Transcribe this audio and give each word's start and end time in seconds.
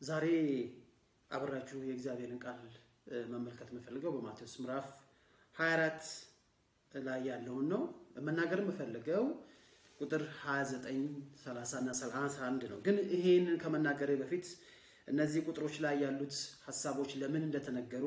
ዛሬ 0.00 0.26
አብራችሁ 1.30 1.78
የእግዚአብሔርን 1.84 2.40
ቃል 2.44 2.60
መመልከት 3.32 3.68
የምፈልገው 3.72 4.12
በማቴዎስ 4.14 4.54
ምዕራፍ 4.60 4.88
24 5.54 6.12
ላይ 7.04 7.20
ያለውን 7.28 7.66
ነው። 7.72 7.82
መናገር 8.26 8.58
የምፈልገው 8.62 9.24
ቁጥር 10.00 10.22
29፣ 10.38 11.02
30 11.42 11.80
እና 11.82 11.90
31 11.98 12.64
ነው። 12.72 12.78
ግን 12.86 12.96
ይሄንን 13.14 13.56
ከመናገሬ 13.62 14.10
በፊት 14.22 14.46
እነዚህ 15.08 15.40
ቁጥሮች 15.48 15.76
ላይ 15.84 15.94
ያሉት 16.04 16.34
ሀሳቦች 16.66 17.10
ለምን 17.20 17.44
እንደተነገሩ 17.48 18.04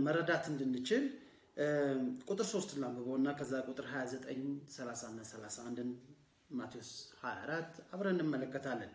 መረዳት 0.00 0.44
እንድንችል 0.52 1.04
ቁጥር 2.28 2.46
3 2.48 2.76
ላንብበው 2.80 3.14
እና 3.20 3.28
ከዛ 3.38 3.52
ቁጥር 3.68 3.86
29፣ 3.92 4.40
30 4.74 5.10
እና 5.12 5.20
31ን 5.30 5.90
ማቴዎስ 6.50 6.90
24 7.22 7.82
አብረን 7.92 8.18
እንመለከታለን። 8.18 8.92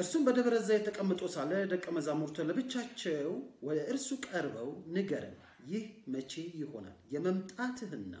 እርሱም 0.00 0.22
በደብረ 0.26 0.56
ዘይት 0.66 0.84
ተቀምጦ 0.88 1.22
ሳለ 1.32 1.52
ደቀ 1.70 1.86
መዛሙርቱ 1.96 2.36
ለብቻቸው 2.48 3.30
ወደ 3.66 3.78
እርሱ 3.92 4.08
ቀርበው 4.26 4.68
ንገረን፣ 4.94 5.36
ይህ 5.70 5.82
መቼ 6.12 6.32
ይሆናል? 6.60 6.98
የመምጣትህና 7.14 8.14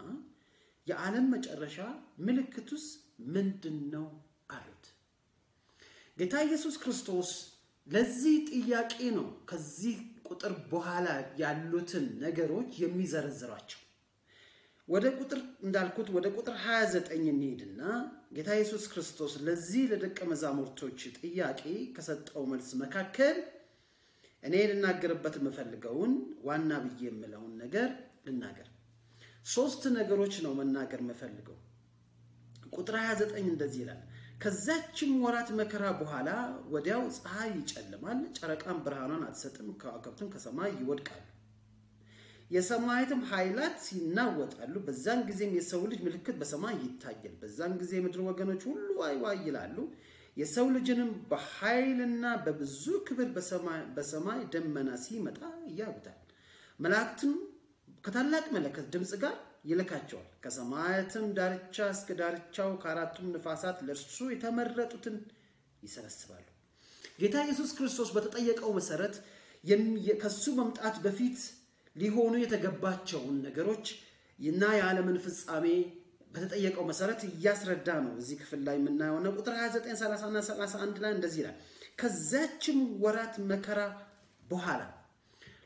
የዓለም 0.86 1.26
መጨረሻ 1.34 1.76
ምልክቱስ 2.26 2.84
ምንድን 3.34 3.78
ነው 3.94 4.06
አሉት። 4.50 4.84
ጌታ 6.16 6.34
ኢየሱስ 6.46 6.76
ክርስቶስ 6.82 7.30
ለዚህ 7.86 8.34
ጥያቄ 8.50 8.94
ነው 9.18 9.28
ከዚህ 9.50 9.96
ቁጥር 10.30 10.52
በኋላ 10.72 11.06
ያሉትን 11.40 12.06
ነገሮች 12.24 12.72
የሚዘረዝሯቸው። 12.82 13.80
ወደ 14.90 15.06
ቁጥር 15.18 15.40
እንዳልኩት 15.64 16.08
ወደ 16.14 16.26
ቁጥር 16.36 16.54
29 16.62 17.26
እንሄድና 17.30 17.82
ጌታ 18.36 18.50
ኢየሱስ 18.56 18.84
ክርስቶስ 18.92 19.32
ለዚህ 19.46 19.82
ለደቀ 19.90 20.18
መዛሙርቶች 20.30 21.00
ጥያቄ 21.18 21.62
ከሰጠው 21.96 22.44
መልስ 22.52 22.70
መካከል 22.82 23.36
እኔ 24.42 24.54
ልናገርበት 24.70 25.34
የምፈልገውን 25.38 26.12
ዋና 26.46 26.70
ብዬ 26.84 27.02
የምለውን 27.08 27.54
ነገር 27.62 27.88
ልናገር። 28.26 28.68
ሶስት 29.54 29.82
ነገሮች 29.98 30.34
ነው 30.44 30.52
መናገር 30.58 31.00
የምፈልገው። 31.04 31.58
ቁጥር 32.74 32.96
29 33.02 33.42
እንደዚህ 33.46 33.80
ይላል፣ 33.84 34.00
ከዛችም 34.42 35.12
ወራት 35.24 35.48
መከራ 35.58 35.84
በኋላ 36.00 36.28
ወዲያው 36.74 37.02
ፀሐይ 37.18 37.50
ይጨልማል፣ 37.58 38.20
ጨረቃም 38.38 38.78
ብርሃኗን 38.84 39.26
አትሰጥም፣ 39.26 39.68
ከዋክብትም 39.82 40.30
ከሰማይ 40.34 40.72
ይወድቃሉ 40.80 41.24
የሰማያትም 42.50 43.20
ኃይላት 43.30 43.80
ይናወጣሉ። 43.96 44.74
በዛን 44.86 45.20
ጊዜም 45.28 45.52
የሰው 45.58 45.82
ልጅ 45.90 46.00
ምልክት 46.06 46.36
በሰማይ 46.40 46.76
ይታያል። 46.84 47.34
በዛን 47.42 47.74
ጊዜ 47.80 47.92
የምድር 47.98 48.22
ወገኖች 48.28 48.62
ሁሉ 48.70 48.86
ዋይ 49.22 49.38
ይላሉ። 49.46 49.76
የሰው 50.36 50.66
ልጅንም 50.74 51.10
በኃይልና 51.30 52.24
በብዙ 52.44 52.84
ክብር 53.06 53.28
በሰማይ 53.96 54.40
ደመና 54.52 54.90
ሲመጣ 55.04 55.38
ያዩታል። 55.78 56.18
መላእክትም 56.80 57.32
ከታላቅ 58.04 58.44
መለከት 58.56 58.86
ድምፅ 58.92 59.12
ጋር 59.22 59.34
ይልካቸዋል። 59.70 60.28
ከሰማያትም 60.44 61.24
ዳርቻ 61.38 61.86
እስከ 61.94 62.16
ዳርቻው 62.20 62.70
ከአራቱም 62.82 63.26
ንፋሳት 63.34 63.78
ለእርሱ 63.86 64.16
የተመረጡትን 64.32 65.16
ይሰበስባሉ። 65.82 66.46
ጌታ 67.20 67.36
ኢየሱስ 67.46 67.70
ክርስቶስ 67.78 68.10
በተጠየቀው 68.16 68.70
መሰረት 68.78 69.16
ከሱ 70.22 70.44
መምጣት 70.58 70.96
በፊት 71.04 71.38
ሊሆኑ 71.96 72.34
የተገባቸውን 72.40 73.36
ነገሮች 73.46 73.86
እና 74.38 74.62
የዓለምን 74.76 75.16
ፍጻሜ 75.24 75.66
በተጠየቀው 76.34 76.84
መሰረት 76.90 77.20
እያስረዳ 77.28 77.88
ነው። 78.04 78.12
እዚህ 78.20 78.36
ክፍል 78.42 78.60
ላይ 78.66 78.76
የምናየው 78.78 79.18
ነው። 79.24 79.32
ቁጥር 79.38 79.54
29፣ 79.58 79.96
30 80.02 80.28
እና 80.30 80.40
31 80.48 81.00
ላይ 81.04 81.12
እንደዚህ 81.16 81.40
ይላል። 81.42 81.56
ከዚያችም 82.00 82.78
ወራት 83.02 83.34
መከራ 83.50 83.80
በኋላ 84.42 84.82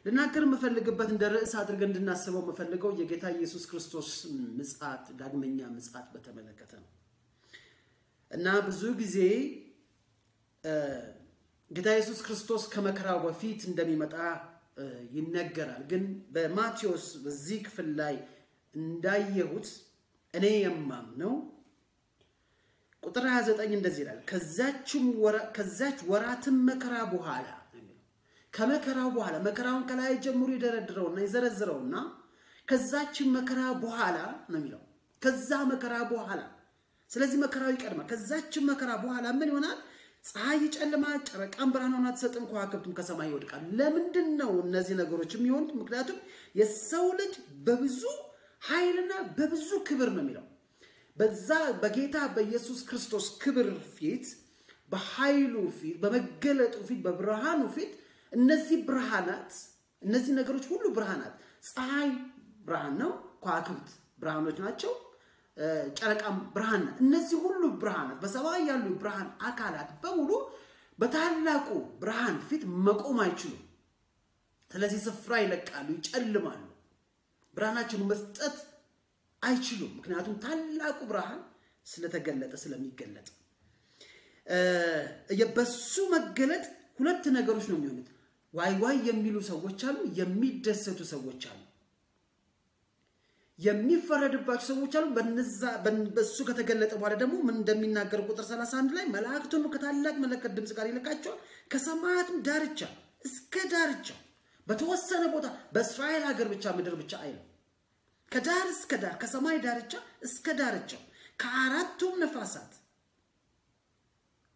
ልናገር 0.06 0.42
የምፈልግበት 0.46 1.10
እንደ 1.12 1.24
ርዕስ 1.34 1.52
አድርገን 1.60 1.90
እንድናስበው 1.90 2.42
የምፈልገው 2.44 2.90
የጌታ 2.98 3.26
ኢየሱስ 3.36 3.62
ክርስቶስ 3.70 4.08
ምጽአት፣ 4.58 5.04
ዳግመኛ 5.20 5.68
ምጽአት 5.76 6.08
በተመለከተ 6.14 6.72
ነው 6.82 6.90
እና 8.30 8.46
ብዙ 8.66 8.82
ጊዜ 9.00 9.16
ጌታ 11.70 11.88
ኢየሱስ 11.96 12.18
ክርስቶስ 12.26 12.62
ከመከራው 12.72 13.18
በፊት 13.24 13.60
እንደሚመጣ 13.70 14.14
ይነገራል። 15.14 15.82
ግን 15.90 16.04
በማቴዎስ 16.34 17.06
በዚህ 17.24 17.58
ክፍል 17.66 17.88
ላይ 18.00 18.16
እንዳየሁት 18.74 19.68
እኔ 20.34 20.46
የማምነው 20.60 21.34
ቁጥር 23.02 23.24
29 23.32 23.76
እንደዚህ 23.78 24.02
ይላል፣ 24.04 24.20
ከዛች 25.54 25.98
ወራትም 26.10 26.56
መከራ 26.68 26.96
በኋላ 27.12 27.46
ከመከራው 28.52 29.08
በኋላ 29.14 29.36
መከራውን 29.46 29.84
ከላይ 29.88 30.12
ጀምሮ 30.24 30.48
ይደረድረውና 30.54 31.18
ይዘረዝረውና 31.24 31.94
ከዛችን 32.68 33.28
መከራ 33.36 33.60
በኋላ 33.82 34.18
ነው 34.50 34.58
የሚለው። 34.58 34.82
ከዛ 35.22 35.50
መከራ 35.70 35.94
በኋላ 36.12 36.40
ስለዚህ 37.10 37.38
መከራው 37.42 37.70
ይቀድማል። 37.74 38.06
ከዛችን 38.12 38.64
መከራ 38.68 38.90
በኋላ 39.02 39.26
ምን 39.38 39.50
ይሆናል? 39.50 39.78
ፀሐይ 40.24 40.58
ይጨልማል፣ 40.64 41.18
ጨረቃም 41.28 41.72
ብርሃኗን 41.74 42.06
አትሰጥም፣ 42.10 42.44
ከዋክብትም 42.50 42.94
ከሰማይ 42.98 43.28
ይወድቃል። 43.30 43.64
ለምንድን 43.78 44.28
ነው 44.40 44.52
እነዚህ 44.64 44.94
ነገሮች 45.00 45.32
የሚሆኑት? 45.36 45.70
ምክንያቱም 45.80 46.18
የሰው 46.60 47.06
ልጅ 47.20 47.34
በብዙ 47.66 48.00
ኃይልና 48.62 49.12
በብዙ 49.36 49.70
ክብር 49.88 50.10
ነው 50.14 50.22
የሚለው 50.24 50.44
በዛ 51.16 51.48
በጌታ 51.82 52.16
በኢየሱስ 52.36 52.80
ክርስቶስ 52.88 53.26
ክብር 53.42 53.68
ፊት፣ 53.96 54.24
በኃይሉ 54.92 55.54
ፊት፣ 55.78 55.96
በመገለጡ 56.02 56.74
ፊት፣ 56.88 57.00
በብርሃኑ 57.04 57.60
ፊት 57.76 57.92
እነዚህ 58.32 58.78
ብርሃናት 58.88 59.52
እነዚህ 60.02 60.32
ነገሮች 60.40 60.64
ሁሉ 60.72 60.84
ብርሃናት፣ 60.96 61.34
ፀሐይ 61.68 62.10
ብርሃን 62.66 62.94
ነው፣ 63.02 63.12
ከዋክብት 63.44 63.88
ብርሃኖች 64.20 64.58
ናቸው 64.64 64.92
ጨረቃም 65.98 66.38
ብርሃን 66.54 66.82
ናት። 66.86 66.98
እነዚህ 67.04 67.38
ሁሉ 67.44 67.62
ብርሃናት 67.82 68.18
በሰማይ 68.22 68.62
ያሉ 68.68 68.86
ብርሃን 69.00 69.28
አካላት 69.48 69.90
በሙሉ 70.02 70.30
በታላቁ 70.98 71.68
ብርሃን 72.00 72.36
ፊት 72.48 72.62
መቆም 72.86 73.18
አይችሉም። 73.24 73.62
ስለዚህ 74.70 75.00
ስፍራ 75.06 75.32
ይለቃሉ፣ 75.42 75.88
ይጨልማሉ። 75.96 76.62
ብርሃናቸውን 77.54 78.08
መስጠት 78.10 78.56
አይችሉም። 79.42 79.92
ምክንያቱም 79.98 80.36
ታላቁ 80.44 80.98
ብርሃን 81.10 81.40
ስለተገለጠ 81.86 82.52
ስለሚገለጥ 82.62 83.28
በሱ 85.54 85.94
መገለጥ 86.14 86.64
ሁለት 86.98 87.24
ነገሮች 87.36 87.66
ነው 87.70 87.76
የሚሆኑት። 87.78 88.08
ዋይ 88.54 88.72
ዋይ 88.82 88.96
የሚሉ 89.08 89.36
ሰዎች 89.48 89.80
አሉ፣ 89.88 89.98
የሚደሰቱ 90.18 91.00
ሰዎች 91.12 91.42
አሉ። 91.50 91.60
የሚፈረድባቸው 93.58 94.66
ሰዎች 94.70 94.92
አሉ። 94.98 95.06
በሱ 96.16 96.36
ከተገለጠ 96.48 96.92
በኋላ 96.96 97.14
ደግሞ 97.20 97.34
ምን 97.46 97.56
እንደሚናገር 97.60 98.20
ቁጥር 98.28 98.44
31 98.48 98.94
ላይ 98.96 99.04
መላእክቱን 99.14 99.64
ከታላቅ 99.74 100.14
መለከት 100.24 100.52
ድምፅ 100.56 100.72
ጋር 100.78 100.86
ይልካቸዋል። 100.90 101.38
ከሰማያትም 101.72 102.38
ዳርቻ 102.48 102.80
እስከ 103.24 103.54
ዳርቻው 103.72 104.18
በተወሰነ 104.66 105.24
ቦታ 105.34 105.46
በእስራኤል 105.74 106.24
ሀገር 106.28 106.48
ብቻ 106.52 106.72
ምድር 106.76 106.94
ብቻ 107.00 107.12
አይልም። 107.22 107.44
ከዳር 108.32 108.66
እስከ 108.72 108.92
ዳር 109.02 109.14
ከሰማይ 109.22 109.58
ዳርቻ 109.64 109.92
እስከ 110.22 110.46
ዳርቻው 110.60 111.02
ከአራቱም 111.40 112.14
ነፋሳት 112.22 112.72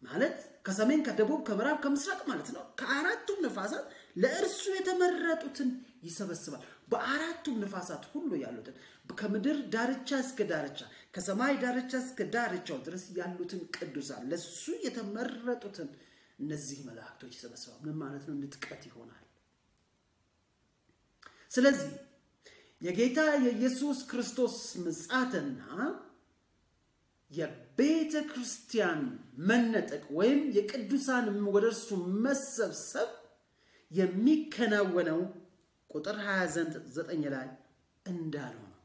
ማለት 0.03 0.37
ከሰሜን፣ 0.65 1.01
ከደቡብ፣ 1.05 1.39
ከምዕራብ፣ 1.47 1.77
ከምስራቅ 1.83 2.21
ማለት 2.27 2.49
ነው። 2.55 2.63
ከአራቱም 2.79 3.39
ነፋሳት 3.45 3.85
ለእርሱ 4.15 4.61
የተመረጡትን 4.75 5.69
ይሰበስባል። 6.03 6.63
በአራቱም 6.91 7.57
ነፋሳት 7.63 8.03
ሁሉ 8.11 8.31
ያሉትን 8.43 8.75
ከምድር 9.19 9.57
ዳርቻ 9.73 10.09
እስከ 10.23 10.39
ዳርቻ 10.51 10.79
ከሰማይ 11.15 11.53
ዳርቻ 11.63 11.91
እስከ 12.03 12.27
ዳርቻው 12.35 12.77
ድረስ 12.85 13.03
ያሉትን 13.17 13.61
ቅዱሳን 13.75 14.23
ለሱ 14.31 14.53
የተመረጡትን 14.85 15.89
እነዚህ 16.39 16.77
መላእክቶች 16.87 17.33
ይሰበስባል። 17.37 17.79
ምን 17.85 17.97
ማለት 18.01 18.23
ነው? 18.27 18.35
ንጥቀት 18.41 18.83
ይሆናል። 18.89 19.25
ስለዚህ 21.51 21.89
የጌታ 22.81 23.19
የኢየሱስ 23.45 23.99
ክርስቶስ 24.11 24.55
ምጽአትና 24.83 25.61
የቤተ 27.31 28.13
ክርስቲያን 28.29 29.01
መነጠቅ 29.49 30.03
ወይም 30.17 30.39
የቅዱሳን 30.55 31.25
ወደ 31.55 31.65
እርሱ 31.71 31.89
መሰብሰብ 32.25 33.09
የሚከናወነው 33.91 35.19
ቁጥር 35.89 36.17
29 36.25 37.29
ላይ 37.35 37.47
እንዳለው 38.05 38.65
ነው። 38.65 38.75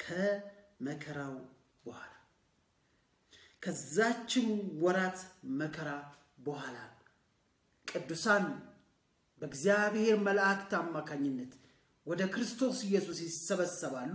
ከመከራው 0.00 1.34
በኋላ 1.84 2.10
ከዛችም 3.62 4.48
ወራት 4.82 5.18
መከራ 5.58 5.90
በኋላ 6.46 6.76
ቅዱሳን 7.88 8.46
በእግዚአብሔር 9.42 10.16
መላእክት 10.20 10.72
አማካኝነት 10.80 11.52
ወደ 12.06 12.22
ክርስቶስ 12.34 12.78
ኢየሱስ 12.82 13.18
ይሰበሰባሉ። 13.24 14.14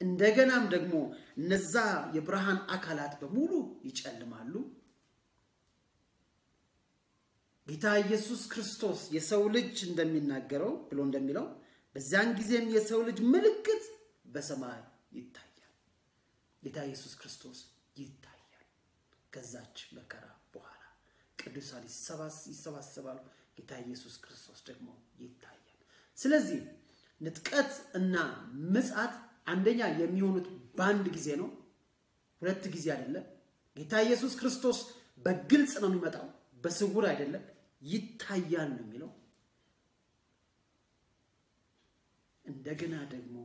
እንደገናም 0.00 0.64
ደግሞ 0.70 0.94
እነዛ 1.36 1.74
የብርሃን 2.16 2.60
አካላት 2.68 3.12
በሙሉ 3.20 3.52
ይጨልማሉ። 3.84 4.54
ጌታ 7.72 7.90
ኢየሱስ 8.00 8.40
ክርስቶስ 8.52 9.00
የሰው 9.14 9.42
ልጅ 9.54 9.76
እንደሚናገረው 9.86 10.72
ብሎ 10.88 10.98
እንደሚለው 11.06 11.44
በዚያን 11.96 12.30
ጊዜም 12.38 12.66
የሰው 12.74 13.00
ልጅ 13.06 13.18
ምልክት 13.32 13.84
በሰማይ 14.32 14.80
ይታያል። 15.16 15.72
ጌታ 16.62 16.78
ኢየሱስ 16.88 17.12
ክርስቶስ 17.20 17.58
ይታያል። 17.96 18.66
ከዛች 19.32 19.78
መከራ 19.98 20.24
በኋላ 20.54 20.82
ቅዱሳን 21.38 21.84
ይሰባሰባሉ። 22.50 23.18
ጌታ 23.58 23.72
ኢየሱስ 23.84 24.16
ክርስቶስ 24.24 24.60
ደግሞ 24.68 24.88
ይታያል። 25.22 25.58
ስለዚህ 26.18 26.60
ንጥቀት 27.20 27.72
እና 27.94 28.14
ምጽአት 28.74 29.14
አንደኛ 29.46 29.80
የሚሆኑት 30.00 30.46
በአንድ 30.76 31.06
ጊዜ 31.16 31.28
ነው፣ 31.40 31.48
ሁለት 32.42 32.64
ጊዜ 32.74 32.86
አይደለም። 32.96 33.26
ጌታ 33.76 33.94
ኢየሱስ 34.06 34.32
ክርስቶስ 34.40 34.78
በግልጽ 35.26 35.74
ነው 35.82 35.90
የሚመጣው፣ 35.90 36.28
በስውር 36.64 37.04
አይደለም። 37.10 37.44
ይታያል 37.82 38.72
የሚለው። 38.78 39.10
እንደገና 42.44 42.94
ደግሞ 43.12 43.36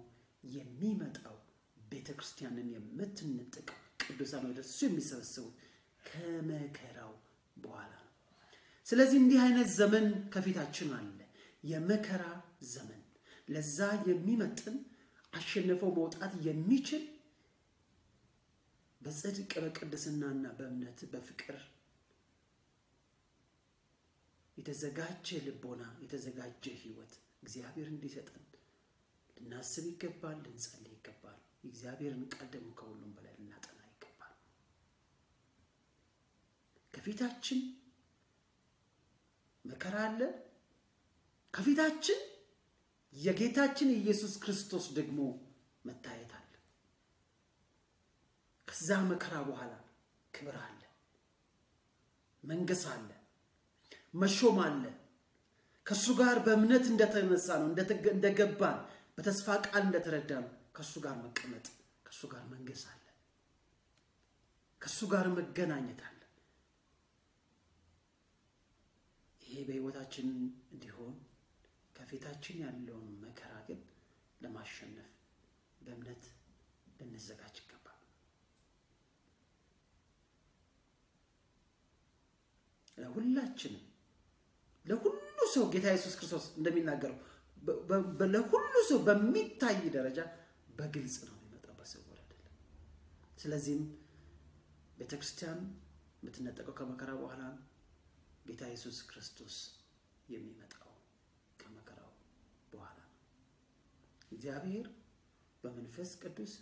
የሚመጣው 0.52 1.38
ቤተ 1.78 2.08
ክርስቲያንን 2.18 2.68
የምትነጥቅ 2.74 3.68
ቅዱሳን 4.04 4.44
ወደ 4.50 4.60
እሱ 4.66 4.80
የሚሰበሰቡት 4.86 5.56
ከመከራው 6.04 7.14
በኋላ 7.58 7.92
ነው። 8.00 8.14
ስለዚህ 8.88 9.18
እንዲህ 9.22 9.40
አይነት 9.46 9.70
ዘመን 9.78 10.06
ከፊታችን 10.34 10.92
አለ፣ 10.98 11.18
የመከራ 11.64 12.24
ዘመን። 12.70 13.02
ለዛ 13.48 13.78
የሚመጥን 14.08 14.78
አሸንፈው 15.34 15.92
መውጣት 15.98 16.34
የሚችል 16.48 17.04
በጽድቅ 19.02 19.52
በቅድስናና 19.64 20.46
በእምነት 20.58 21.00
በፍቅር 21.12 21.58
የተዘጋጀ 24.68 25.28
ልቦና 25.44 25.84
የተዘጋጀ 26.02 26.64
ሕይወት 26.80 27.14
እግዚአብሔር 27.44 27.88
እንዲሰጠን 27.92 28.44
ልናስብ 29.38 29.86
ይገባል፣ 29.90 30.38
ልንጸልይ 30.46 30.94
ይገባል። 30.96 31.36
የእግዚአብሔርን 31.60 32.24
ቃል 32.34 32.48
ደግሞ 32.54 32.70
ከሁሉም 32.80 33.12
በላይ 33.16 33.34
ልናጠና 33.38 33.80
ይገባል። 33.88 34.34
ከፊታችን 36.94 37.60
መከራ 39.66 39.96
አለ። 40.08 40.22
ከፊታችን 41.54 42.20
የጌታችን 43.14 43.94
የኢየሱስ 43.94 44.34
ክርስቶስ 44.44 44.88
ደግሞ 44.98 45.20
መታየት 45.86 46.34
አለ። 46.40 46.52
ከዛ 48.68 48.90
መከራ 49.12 49.36
በኋላ 49.48 49.74
ክብር 50.34 50.58
አለ፣ 50.64 50.82
መንገስ 52.44 52.84
አለ፣ 52.94 53.10
መሾም 54.18 54.58
አለ። 54.66 54.84
ከእሱ 55.86 56.06
ጋር 56.20 56.38
በእምነት 56.46 56.86
እንደተነሳ 56.92 57.48
ነው 57.62 57.68
እንደገባን 58.14 58.80
በተስፋ 59.16 59.48
ቃል 59.66 59.84
እንደተረዳ 59.86 60.32
ነው 60.44 60.52
ከእሱ 60.76 60.94
ጋር 61.06 61.16
መቀመጥ፣ 61.24 61.66
ከእሱ 62.06 62.22
ጋር 62.34 62.44
መንገስ 62.52 62.82
አለ፣ 62.92 63.04
ከእሱ 64.82 65.00
ጋር 65.14 65.28
መገናኘት 65.38 66.02
አለ። 66.08 66.14
ይሄ 69.42 69.56
በሕይወታችን 69.68 70.28
እንዲሆን 70.74 71.16
ከፊታችን 71.96 72.58
ያለውን 72.64 73.08
መከራ 73.24 73.54
ግን 73.68 73.80
ለማሸነፍ 74.42 75.10
በእምነት 75.82 76.24
ልንዘጋጅ 77.00 77.56
ይገባል። 77.62 78.02
ለሁላችንም 82.98 83.86
ለሁሉ 84.88 85.16
ሰው 85.54 85.64
ጌታ 85.74 85.88
ኢየሱስ 85.92 86.14
ክርስቶስ 86.20 86.46
እንደሚናገረው 86.60 87.18
ለሁሉ 88.34 88.74
ሰው 88.90 89.00
በሚታይ 89.08 89.80
ደረጃ 89.96 90.20
በግልጽ 90.78 91.16
ነው 91.28 91.36
የሚመጣው፣ 91.38 91.74
በስውር 91.80 92.18
አይደለም። 92.22 92.54
ስለዚህም 93.40 93.84
ቤተ 94.98 95.12
ክርስቲያን 95.16 95.60
የምትነጠቀው 96.22 96.76
ከመከራ 96.80 97.12
በኋላ 97.22 97.44
ጌታ 98.46 98.64
ኢየሱስ 98.72 98.98
ክርስቶስ 99.10 99.56
የሚመጣው 100.30 100.92
ከመከራው 101.60 102.12
በኋላ 102.74 103.00
ነው። 103.06 103.20
እግዚአብሔር 104.32 104.88
በመንፈስ 105.64 106.12
ቅዱስ 106.24 106.54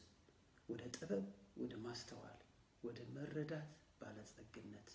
ወደ 0.69 0.83
ጥበብ፣ 0.95 1.25
ወደ 1.57 1.73
ማስተዋል፣ 1.83 2.39
ወደ 2.83 2.99
መረዳት 3.15 3.69
ባለጸግነት 4.01 4.89